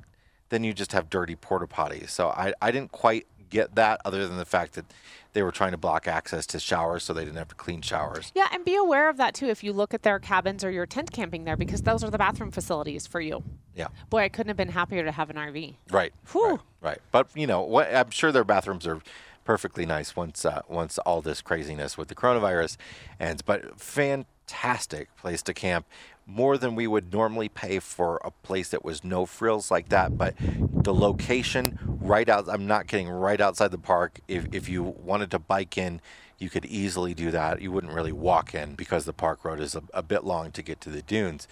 [0.48, 2.10] then you just have dirty porta potties.
[2.10, 4.84] So I, I didn't quite get that, other than the fact that
[5.32, 8.32] they were trying to block access to showers, so they didn't have to clean showers.
[8.34, 10.86] Yeah, and be aware of that too if you look at their cabins or your
[10.86, 13.42] tent camping there because those are the bathroom facilities for you.
[13.74, 13.88] Yeah.
[14.10, 15.76] Boy, I couldn't have been happier to have an RV.
[15.90, 16.12] Right.
[16.32, 16.50] Whew.
[16.50, 16.60] Right.
[16.84, 16.98] Right.
[17.10, 19.00] But you know, what, I'm sure their bathrooms are
[19.44, 22.76] perfectly nice once uh, once all this craziness with the coronavirus
[23.18, 23.40] ends.
[23.40, 25.86] But fantastic place to camp.
[26.26, 30.16] More than we would normally pay for a place that was no frills like that.
[30.16, 34.20] But the location, right out, I'm not kidding, right outside the park.
[34.28, 36.00] If, if you wanted to bike in,
[36.38, 37.60] you could easily do that.
[37.60, 40.62] You wouldn't really walk in because the park road is a, a bit long to
[40.62, 41.46] get to the dunes.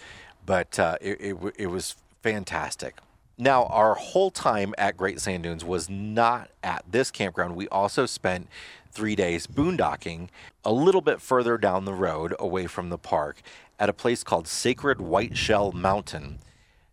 [0.45, 2.97] But uh, it, it, it was fantastic.
[3.37, 7.55] Now, our whole time at Great Sand Dunes was not at this campground.
[7.55, 8.47] We also spent
[8.91, 10.29] three days boondocking
[10.63, 13.41] a little bit further down the road away from the park
[13.83, 16.39] at a place called Sacred White Shell Mountain,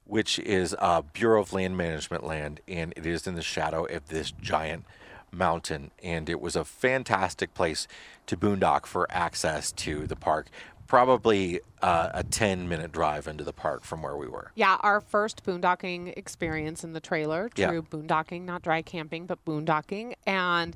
[0.06, 4.08] which is a Bureau of Land Management land, and it is in the shadow of
[4.08, 4.84] this giant
[5.30, 5.92] mountain.
[6.02, 7.86] And it was a fantastic place
[8.26, 10.48] to boondock for access to the park
[10.88, 14.50] probably uh, a 10 minute drive into the park from where we were.
[14.56, 17.48] Yeah, our first boondocking experience in the trailer.
[17.50, 17.80] True Yeah.
[17.98, 20.14] boondocking, not dry camping, but boondocking.
[20.26, 20.74] And,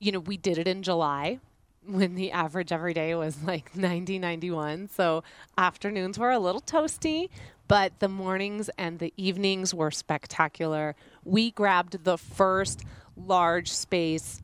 [0.00, 1.38] you know, we did it in July
[1.86, 4.88] when the average every day was like 90, 91.
[4.88, 5.22] So
[5.58, 7.28] afternoons were a little toasty,
[7.68, 10.94] but the mornings and the evenings were spectacular.
[11.24, 12.84] We grabbed the first
[13.16, 14.42] large space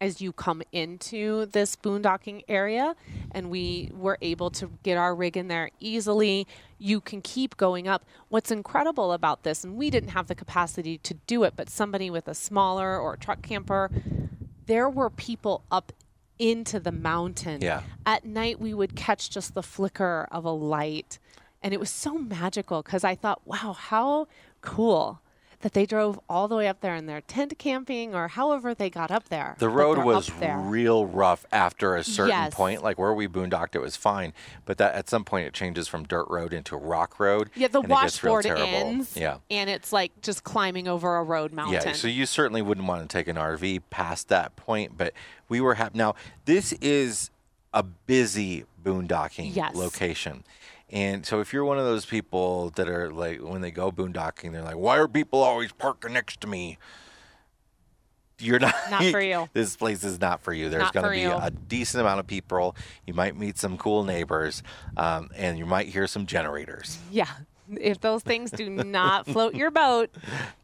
[0.00, 2.96] as you come into this boondocking area
[3.32, 6.46] and we were able to get our rig in there easily
[6.78, 10.96] you can keep going up what's incredible about this and we didn't have the capacity
[10.98, 13.90] to do it but somebody with a smaller or a truck camper
[14.66, 15.92] there were people up
[16.40, 17.60] into the mountain.
[17.60, 17.82] Yeah.
[18.06, 21.18] at night we would catch just the flicker of a light.
[21.62, 24.26] And it was so magical because i thought wow how
[24.62, 25.20] cool
[25.60, 28.88] that they drove all the way up there in their tent camping or however they
[28.88, 32.54] got up there The road was real rough after a certain Yes.
[32.54, 32.82] point.
[32.82, 34.32] Like where we boondocked, it was fine,
[34.64, 37.50] but that at some point it changes from dirt road into rock road.
[37.54, 39.16] Yeah, the and it gets real washboard ends.
[39.16, 39.38] Yeah.
[39.50, 41.74] And it's like just climbing over a road mountain.
[41.84, 45.12] Yeah, so you certainly wouldn't want to take an RV past that point, but
[45.48, 45.98] we were happy.
[45.98, 46.14] Now,
[46.46, 47.30] this is
[47.74, 49.74] a busy boondocking Yes.
[49.74, 50.42] location.
[50.90, 54.52] And so if you're one of those people that are like, when they go boondocking,
[54.52, 56.78] they're like, why are people always parking next to me?
[58.40, 58.74] You're not.
[58.90, 59.48] Not for you.
[59.52, 60.68] This place is not for you.
[60.68, 61.32] There's going to be you.
[61.32, 62.74] a decent amount of people.
[63.06, 64.62] You might meet some cool neighbors,
[64.96, 66.98] um, and you might hear some generators.
[67.10, 67.28] yeah.
[67.80, 70.10] If those things do not float your boat,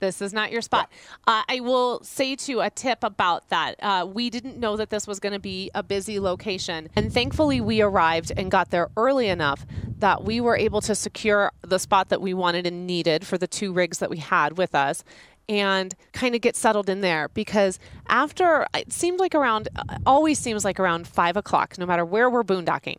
[0.01, 0.91] this is not your spot.
[1.27, 3.77] Uh, I will say too a tip about that.
[3.83, 7.61] Uh, we didn't know that this was going to be a busy location, and thankfully
[7.61, 9.67] we arrived and got there early enough
[9.99, 13.47] that we were able to secure the spot that we wanted and needed for the
[13.47, 15.05] two rigs that we had with us.
[15.49, 19.69] And kind of get settled in there because after it seemed like around,
[20.05, 22.99] always seems like around five o'clock, no matter where we're boondocking,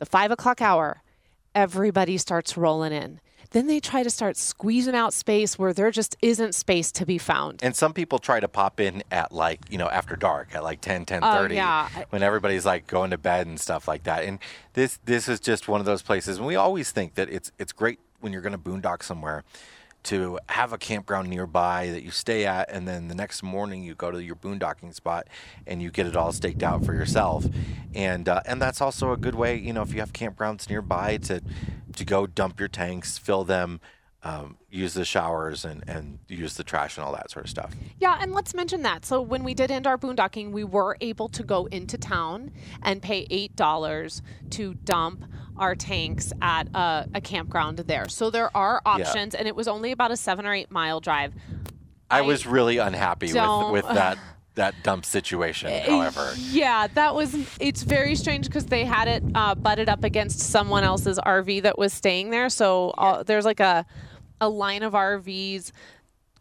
[0.00, 1.00] the five o'clock hour,
[1.54, 3.20] everybody starts rolling in.
[3.56, 7.16] Then they try to start squeezing out space where there just isn't space to be
[7.16, 7.60] found.
[7.62, 10.82] And some people try to pop in at like, you know, after dark at like
[10.82, 11.88] 10, 10 Oh, yeah.
[12.10, 14.24] when everybody's like going to bed and stuff like that.
[14.24, 14.40] And
[14.74, 17.72] this this is just one of those places and we always think that it's it's
[17.72, 19.42] great when you're going to boondock somewhere
[20.06, 23.94] to have a campground nearby that you stay at and then the next morning you
[23.94, 25.26] go to your boondocking spot
[25.66, 27.44] and you get it all staked out for yourself.
[27.94, 31.16] And uh, and that's also a good way you know if you have campgrounds nearby
[31.18, 31.42] to
[31.94, 33.80] to go dump your tanks fill them
[34.26, 37.72] um, use the showers and, and use the trash and all that sort of stuff
[38.00, 39.06] Yeah, and let's mention that.
[39.06, 42.50] So when we did end our boondocking, we were able to go into town
[42.82, 45.24] and pay eight dollars to dump
[45.56, 48.08] our tanks at a, a campground there.
[48.08, 51.32] So there are options, and it was only about a seven or eight mile drive.
[52.10, 54.18] I, I was really unhappy with, with that
[54.56, 57.36] that dump situation however Yeah, that was.
[57.60, 61.78] It's very strange because they had it uh, butted up against someone else's RV that
[61.78, 62.48] was staying there.
[62.48, 63.86] So uh, there's like a
[64.40, 65.72] a line of RVs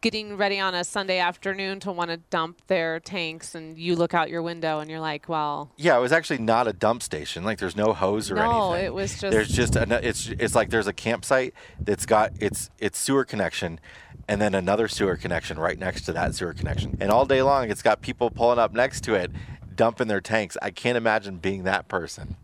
[0.01, 4.13] getting ready on a Sunday afternoon to want to dump their tanks, and you look
[4.13, 5.71] out your window and you're like, well.
[5.77, 7.43] Yeah, it was actually not a dump station.
[7.43, 8.85] Like there's no hose or No, anything.
[8.85, 12.69] it was just- there's just a, it's it's like there's a campsite that's got its
[12.77, 13.79] its sewer connection,
[14.27, 16.97] and then another sewer connection right next to that sewer connection.
[16.99, 19.31] And all day long, it's got people pulling up next to it,
[19.75, 20.55] dumping their tanks.
[20.61, 22.35] I can't imagine being that person.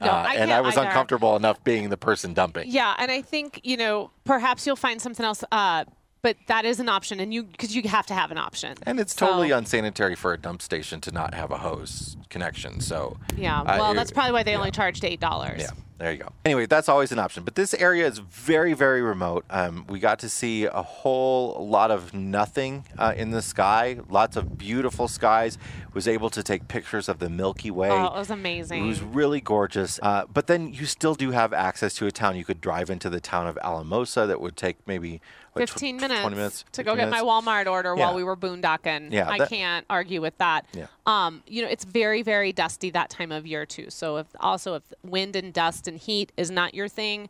[0.00, 0.86] No, Uh, I and I was either.
[0.86, 2.68] uncomfortable enough being the person dumping.
[2.70, 5.44] Yeah, and I think you know perhaps you'll find something else.
[5.52, 5.84] Uh,
[6.22, 8.76] but that is an option, and you because you have to have an option.
[8.84, 12.80] And it's So- totally unsanitary for a dump station to not have a hose connection.
[12.80, 14.58] So Yeah, uh, well, it- that's probably why they yeah.
[14.58, 15.60] only charged eight dollars.
[15.62, 16.28] Yeah, there you go.
[16.44, 17.42] Anyway, that's always an option.
[17.44, 19.44] But this area is very, very remote.
[19.50, 24.36] Um, we got to see a whole lot of nothing uh, in the sky, lots
[24.36, 25.58] of beautiful skies.
[25.92, 27.90] Was able to take pictures of the Milky Way.
[27.90, 28.84] Oh, it was amazing.
[28.84, 29.98] It was really gorgeous.
[30.00, 32.36] Uh, but then you still do have access to a town.
[32.36, 35.20] You could drive into the town of Alamosa that would take maybe
[35.54, 37.22] tw- 15 tw- minutes, 20 minutes to go 15 get my?
[37.28, 38.06] Walmart order Yeah.
[38.06, 39.12] while we were boondocking.
[39.12, 40.66] Yeah, I that- can't argue with that.
[40.72, 40.86] Yeah.
[41.06, 43.90] Um, you know, it's very, very dusty that time of year too.
[43.90, 47.28] So if also if wind and dust and heat is not your thing,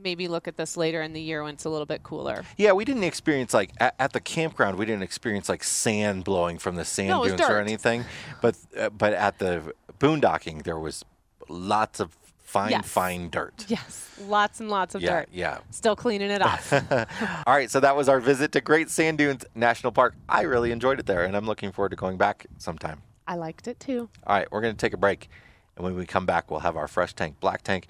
[0.00, 2.44] maybe look at this later in the year when it's a little bit cooler.
[2.56, 4.78] Yeah, we didn't experience like at, at the campground.
[4.78, 8.04] We didn't experience like sand blowing from the sand No, dunes or anything.
[8.40, 11.04] But uh, but at the boondocking, there was
[11.48, 12.16] lots of
[12.48, 12.88] fine Yes.
[12.88, 13.66] fine dirt.
[13.68, 15.28] Yes, lots and lots of Yeah, dirt.
[15.32, 15.58] yeah.
[15.70, 16.72] Still cleaning it off.
[17.46, 20.14] All right, so that was our visit to Great Sand Dunes National Park.
[20.28, 23.02] I really enjoyed it there, and I'm looking forward to going back sometime.
[23.26, 24.08] I liked it too.
[24.26, 25.28] All right, we're going to take a break,
[25.76, 27.86] and when we come back, we'll have our fresh tank, black tank,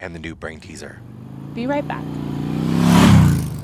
[0.00, 0.98] and the new brain teaser.
[1.54, 2.02] Be right back.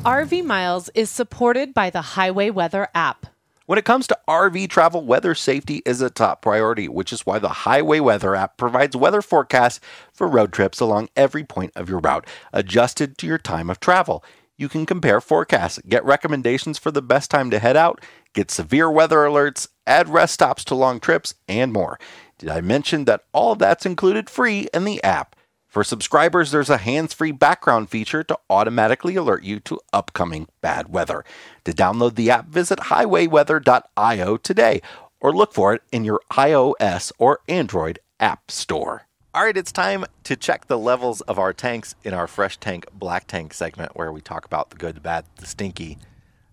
[0.05, 3.27] RV Miles is supported by the Highway Weather app.
[3.69, 7.39] When it comes to RV travel, weather safety is a top priority, which is why
[7.39, 9.79] the Highway Weather app provides weather forecasts
[10.11, 14.25] for road trips along every point of your route, adjusted to your time of travel.
[14.57, 18.03] You can compare forecasts, get recommendations for the best time to head out,
[18.33, 21.99] get severe weather alerts, add rest stops to long trips, and more.
[22.39, 25.37] Did I mention that all of that's included free in the app?
[25.69, 30.89] For subscribers, there's a hands free background feature to automatically alert you to upcoming bad
[30.89, 31.27] weather.
[31.65, 34.81] To download the app, visit highwayweather.io today
[35.21, 39.07] or look for it in your iOS or Android app store.
[39.35, 42.87] All right, it's time to check the levels of our tanks in our Fresh Tank
[42.95, 45.99] Black Tank segment where we talk about the good, the bad, the stinky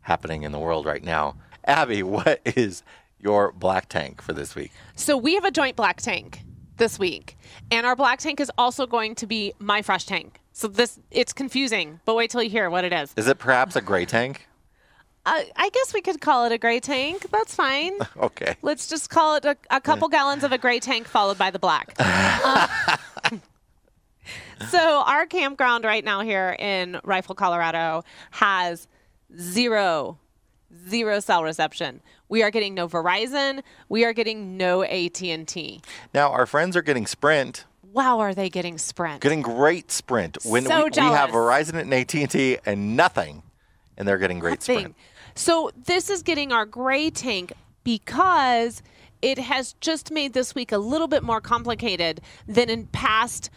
[0.01, 1.37] happening in the world right now.
[1.63, 2.83] Abby, what is
[3.17, 4.73] your black tank for this week?
[4.93, 6.41] So we have a joint black tank
[6.77, 7.37] this week,
[7.71, 10.39] and our black tank is also going to be my fresh tank.
[10.53, 13.13] So this it's confusing, but wait till you hear what it is.
[13.17, 14.47] Is it perhaps a gray tank?
[15.25, 17.29] I, I guess we could call it a gray tank.
[17.31, 17.93] That's fine.
[18.17, 18.55] Okay.
[18.61, 21.59] Let's just call it a, a couple gallons of a gray tank followed by the
[21.59, 21.95] black.
[22.47, 22.67] Uh,
[24.69, 28.87] so our campground right now here in Rifle, Colorado has
[29.39, 30.19] zero,
[30.89, 32.01] zero cell reception.
[32.29, 33.61] We are getting no Verizon.
[33.89, 35.81] We are getting no AT&T.
[36.13, 39.21] Now, our friends are getting Sprint, Wow, are they getting Sprint?
[39.21, 40.37] getting great Sprint.
[40.43, 41.29] When So we, we have.
[41.29, 43.41] Verizon and AT&T and nothing,
[43.97, 44.79] and they're getting great thing.
[44.79, 44.95] Sprint.
[45.35, 47.53] So this is getting our gray tank
[47.85, 48.81] because
[49.21, 53.49] it has just made this week a little bit more complicated than in past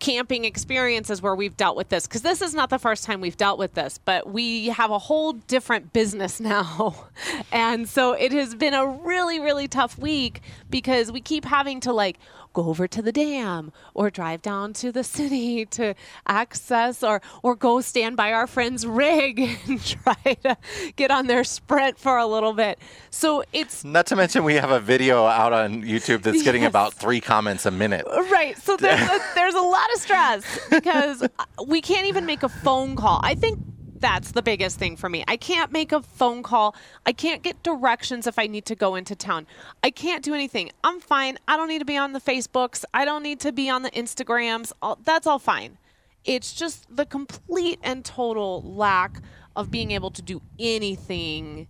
[0.00, 3.36] camping experiences where we've dealt with this because this is not the first time we've
[3.36, 7.06] dealt with this but we have a whole different business now.
[7.52, 10.40] And so it has been a really really tough week
[10.70, 12.18] because we keep having to like
[12.52, 15.94] go over to the dam or drive down to the city to
[16.26, 19.38] access or or go stand by our friend's rig
[19.68, 20.56] and try to
[20.96, 22.78] get on their sprint for a little bit
[23.10, 26.70] so it's Not to mention, we have a video out on YouTube that's getting Yes.
[26.70, 28.04] about three comments a minute.
[28.06, 28.56] Right.
[28.58, 31.28] So there's a, there's a lot of stress because uh,
[31.66, 33.20] we can't even make a phone call.
[33.22, 33.58] I think
[34.00, 35.24] that's the biggest thing for me.
[35.28, 36.74] I can't make a phone call.
[37.06, 39.46] I can't get directions if I need to go into town.
[39.82, 40.70] I can't do anything.
[40.82, 41.38] I'm fine.
[41.46, 42.84] I don't need to be on the Facebooks.
[42.92, 44.72] I don't need to be on the Instagrams.
[44.82, 45.78] All, that's all fine.
[46.24, 49.20] It's just the complete and total lack
[49.56, 51.66] of being able to do anything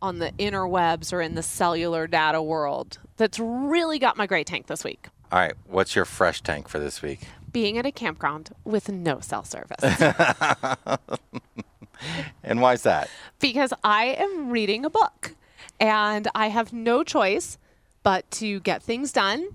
[0.00, 4.66] on the interwebs or in the cellular data world that's really got my gray tank
[4.66, 5.08] this week.
[5.30, 7.20] All right, what's your fresh tank for this week?
[7.52, 9.82] Being at a campground with no cell service
[12.44, 13.08] And why's that?
[13.40, 15.34] because I am reading a book
[15.80, 17.58] and I have no choice
[18.02, 19.48] but to get things done.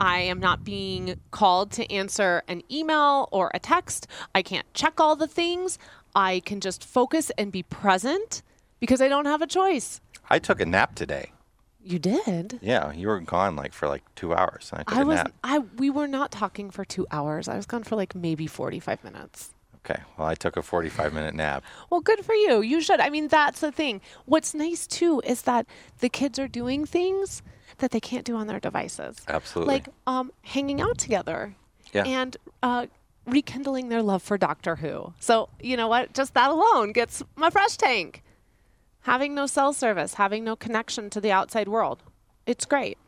[0.00, 4.06] I am not being called to answer an email or a text.
[4.34, 5.78] I can't check all the things.
[6.14, 8.42] I can just focus and be present
[8.80, 10.00] because I don't have a choice.
[10.30, 11.32] I took a nap today.
[11.84, 12.58] You did.
[12.62, 14.70] Yeah, you were gone like for like two hours.
[14.72, 15.32] I took I a was nap.
[15.42, 17.48] I we were not talking for 2 hours.
[17.48, 19.50] I was gone for like maybe 45 minutes.
[19.84, 21.64] Okay, well, I took a 45 minute nap.
[21.90, 22.60] Well, good for you.
[22.60, 23.00] You should.
[23.00, 24.00] I mean, that's the thing.
[24.26, 25.66] What's nice too is that
[25.98, 27.42] the kids are doing things
[27.78, 29.16] that they can't do on their devices.
[29.26, 29.74] Absolutely.
[29.74, 31.56] Like um, hanging out together
[31.92, 32.04] Yeah.
[32.04, 32.86] and uh,
[33.26, 35.14] rekindling their love for Doctor Who.
[35.18, 36.14] So, you know what?
[36.14, 38.22] Just that alone gets my fresh tank.
[39.02, 42.02] Having no cell service, having no connection to the outside world.
[42.46, 42.98] It's great.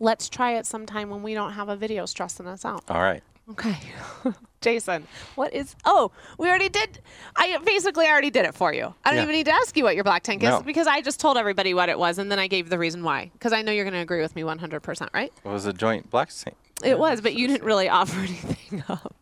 [0.00, 2.84] Let's try it sometime when we don't have a video stressing us out.
[2.88, 3.22] All right.
[3.50, 3.76] Okay.
[4.60, 7.00] Jason, what is Oh, we already did
[7.36, 8.94] I basically already did it for you.
[9.04, 9.22] I don't Yeah.
[9.24, 10.58] even need to ask you what your black tank No.
[10.58, 13.02] is because I just told everybody what it was and then I gave the reason
[13.02, 15.32] why because I know you're going to agree with me 100%, right?
[15.44, 16.56] It was a joint black tank.
[16.84, 19.14] It was, but you didn't really offer anything up.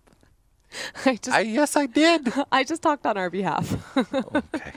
[1.07, 2.33] I just I, yes, I did.
[2.53, 3.97] I just talked on our behalf.
[3.97, 4.73] okay.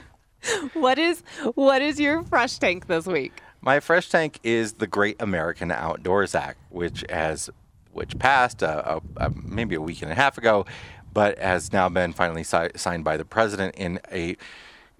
[0.74, 1.22] what is
[1.54, 3.42] what is your fresh tank this week?
[3.60, 7.48] My fresh tank is the Great American Outdoors Act, which has
[7.92, 10.64] which passed uh, uh, maybe a week and a half ago,
[11.12, 14.36] but has now been finally si- signed by the president in a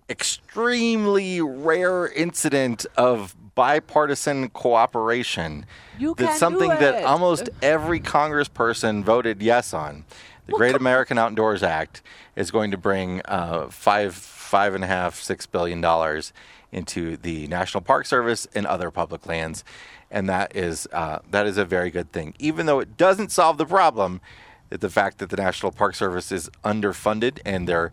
[0.09, 5.67] extremely rare incident of bipartisan cooperation.
[5.99, 10.05] You That's something that almost every congressperson voted yes on.
[10.47, 12.03] The Great American Outdoors Act
[12.37, 14.15] is going to bring uh, five,
[14.53, 16.31] five and a half, six billion dollars
[16.73, 19.65] into the National Park Service and other public lands,
[20.11, 22.35] and that is uh, that is a very good thing.
[22.39, 24.21] Even though it doesn't solve the problem,
[24.69, 27.93] that the fact that the National Park Service is underfunded and their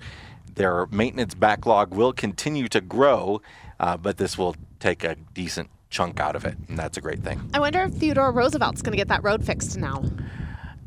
[0.56, 3.42] their maintenance backlog will continue to grow,
[3.80, 7.24] uh, but this will take a decent chunk out of it, and that's a great
[7.24, 7.50] thing.
[7.54, 10.04] I wonder if Theodore Roosevelt's going to get that road fixed now.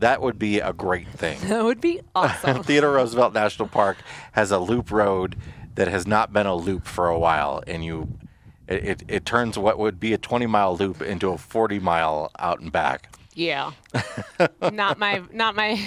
[0.02, 1.38] That would be a great thing.
[1.48, 2.64] That would be awesome.
[2.64, 3.98] Theodore Roosevelt National Park
[4.32, 5.36] has a loop road
[5.74, 8.18] that has not been a loop for a while, and you,
[8.68, 12.30] it, it, it turns what would be a 20 mile loop into a 40 mile
[12.38, 13.14] out and back.
[13.34, 13.72] yeah.
[14.72, 15.80] not my not my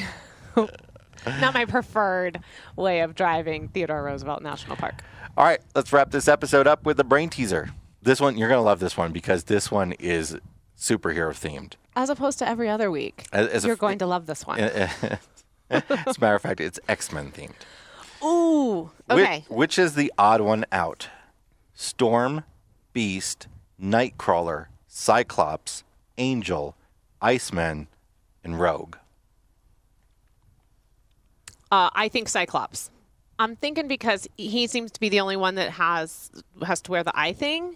[1.28, 2.40] not my preferred
[2.76, 5.04] way of driving Theodore Roosevelt National Park.
[5.38, 7.70] All right, let's wrap this episode up with a brain teaser.
[8.02, 10.38] This one, you're going to love this one because this one is
[10.78, 11.74] superhero themed.
[11.96, 13.26] As opposed to every other week.
[13.34, 14.60] As- as You're f- going to love this one.
[15.70, 17.56] As a matter of fact, it's X Men themed.
[18.26, 18.92] Ooh.
[19.08, 19.46] Whi- Okay.
[19.50, 21.10] Which, is the odd one out?
[21.74, 22.44] Storm,
[22.94, 23.48] Beast,
[23.82, 25.84] Nightcrawler, Cyclops,
[26.18, 26.76] Angel,
[27.22, 27.88] Iceman,
[28.44, 28.96] and Rogue.
[31.72, 32.90] Uh, I think Cyclops.
[33.38, 36.32] I'm thinking because he seems to be the only one that has
[36.66, 37.76] has to wear the eye thing,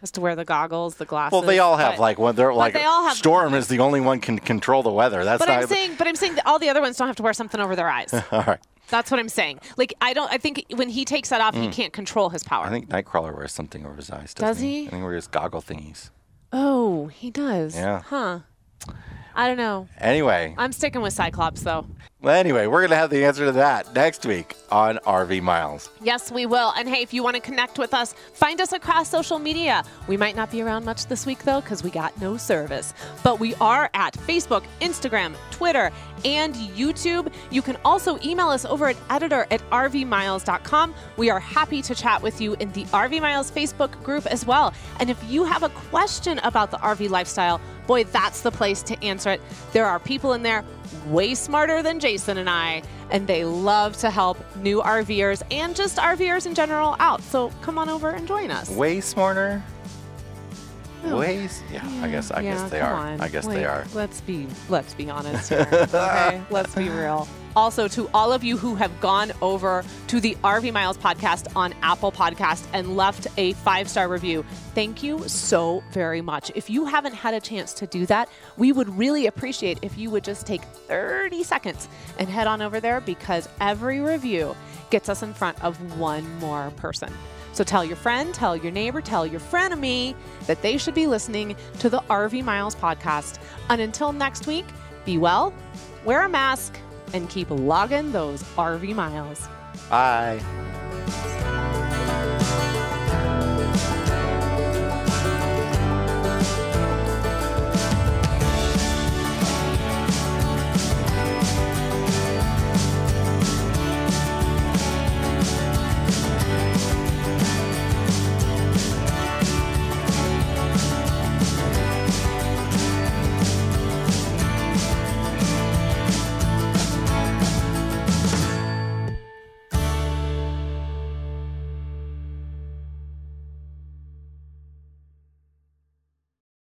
[0.00, 1.32] has to wear the goggles, the glasses.
[1.34, 3.78] Well, they all have but- like when they're like they all have- Storm is the
[3.78, 5.24] only one can control the weather.
[5.24, 5.62] That's But not.
[5.62, 7.60] I'm saying, but I'm saying that all the other ones don't have to wear something
[7.60, 8.12] over their eyes.
[8.32, 8.58] all right.
[8.88, 9.60] That's what I'm saying.
[9.76, 10.32] Like I don't.
[10.32, 12.64] I think when he takes that off, he can't control his power.
[12.64, 12.68] Mm.
[12.68, 14.34] I think Nightcrawler wears something over his eyes.
[14.34, 14.86] Does doesn't he?
[14.86, 16.10] I think he wears goggle thingies.
[16.52, 17.76] oh, he does.
[17.76, 18.02] Yeah.
[18.02, 18.40] Huh.
[19.34, 19.86] I don't know.
[19.98, 21.86] Anyway, I'm sticking with Cyclops though.
[22.20, 25.88] Well, anyway, we're gonna have the answer to that next week on RV Miles.
[26.02, 26.72] Yes, we will.
[26.76, 29.84] And hey, if you want to connect with us, find us across social media.
[30.08, 32.92] We might not be around much this week, though, because we got no service.
[33.22, 35.92] But we are at Facebook, Instagram, Twitter,
[36.24, 37.32] and YouTube.
[37.50, 40.94] You can also email us over at editor at rvmiles.com.
[41.16, 44.74] We are happy to chat with you in the RV Miles Facebook group as well.
[44.98, 49.04] And if you have a question about the RV lifestyle, boy, that's the place to
[49.04, 49.40] answer it.
[49.72, 50.64] There are people in there
[51.06, 55.96] way smarter than Jason and I, and they love to help new RVers and just
[55.98, 57.22] RVers in general out.
[57.22, 58.70] So come on over and join us.
[58.70, 59.62] Way smarter.
[61.04, 61.18] Oh.
[61.18, 61.62] Ways?
[61.72, 62.30] Yeah, I guess.
[62.32, 62.92] I Yeah, guess they are.
[62.92, 63.20] on.
[63.20, 63.84] I guess Like, they are.
[63.94, 65.66] Let's be let's be honest here.
[65.72, 67.28] Okay, let's be real.
[67.58, 71.74] Also, to all of you who have gone over to the RV Miles podcast on
[71.82, 74.44] Apple Podcast and left a five star review,
[74.76, 76.52] thank you so very much.
[76.54, 78.28] If you haven't had a chance to do that,
[78.58, 81.88] we would really appreciate if you would just take 30 seconds
[82.20, 84.54] and head on over there because every review
[84.90, 87.12] gets us in front of one more person.
[87.54, 90.14] So tell your friend, tell your neighbor, tell your frenemy
[90.46, 93.40] that they should be listening to the RV Miles podcast.
[93.68, 94.66] And until next week,
[95.04, 95.52] be well,
[96.04, 96.78] wear a mask,
[97.12, 99.48] and keep logging those RV miles.
[99.88, 100.40] Bye.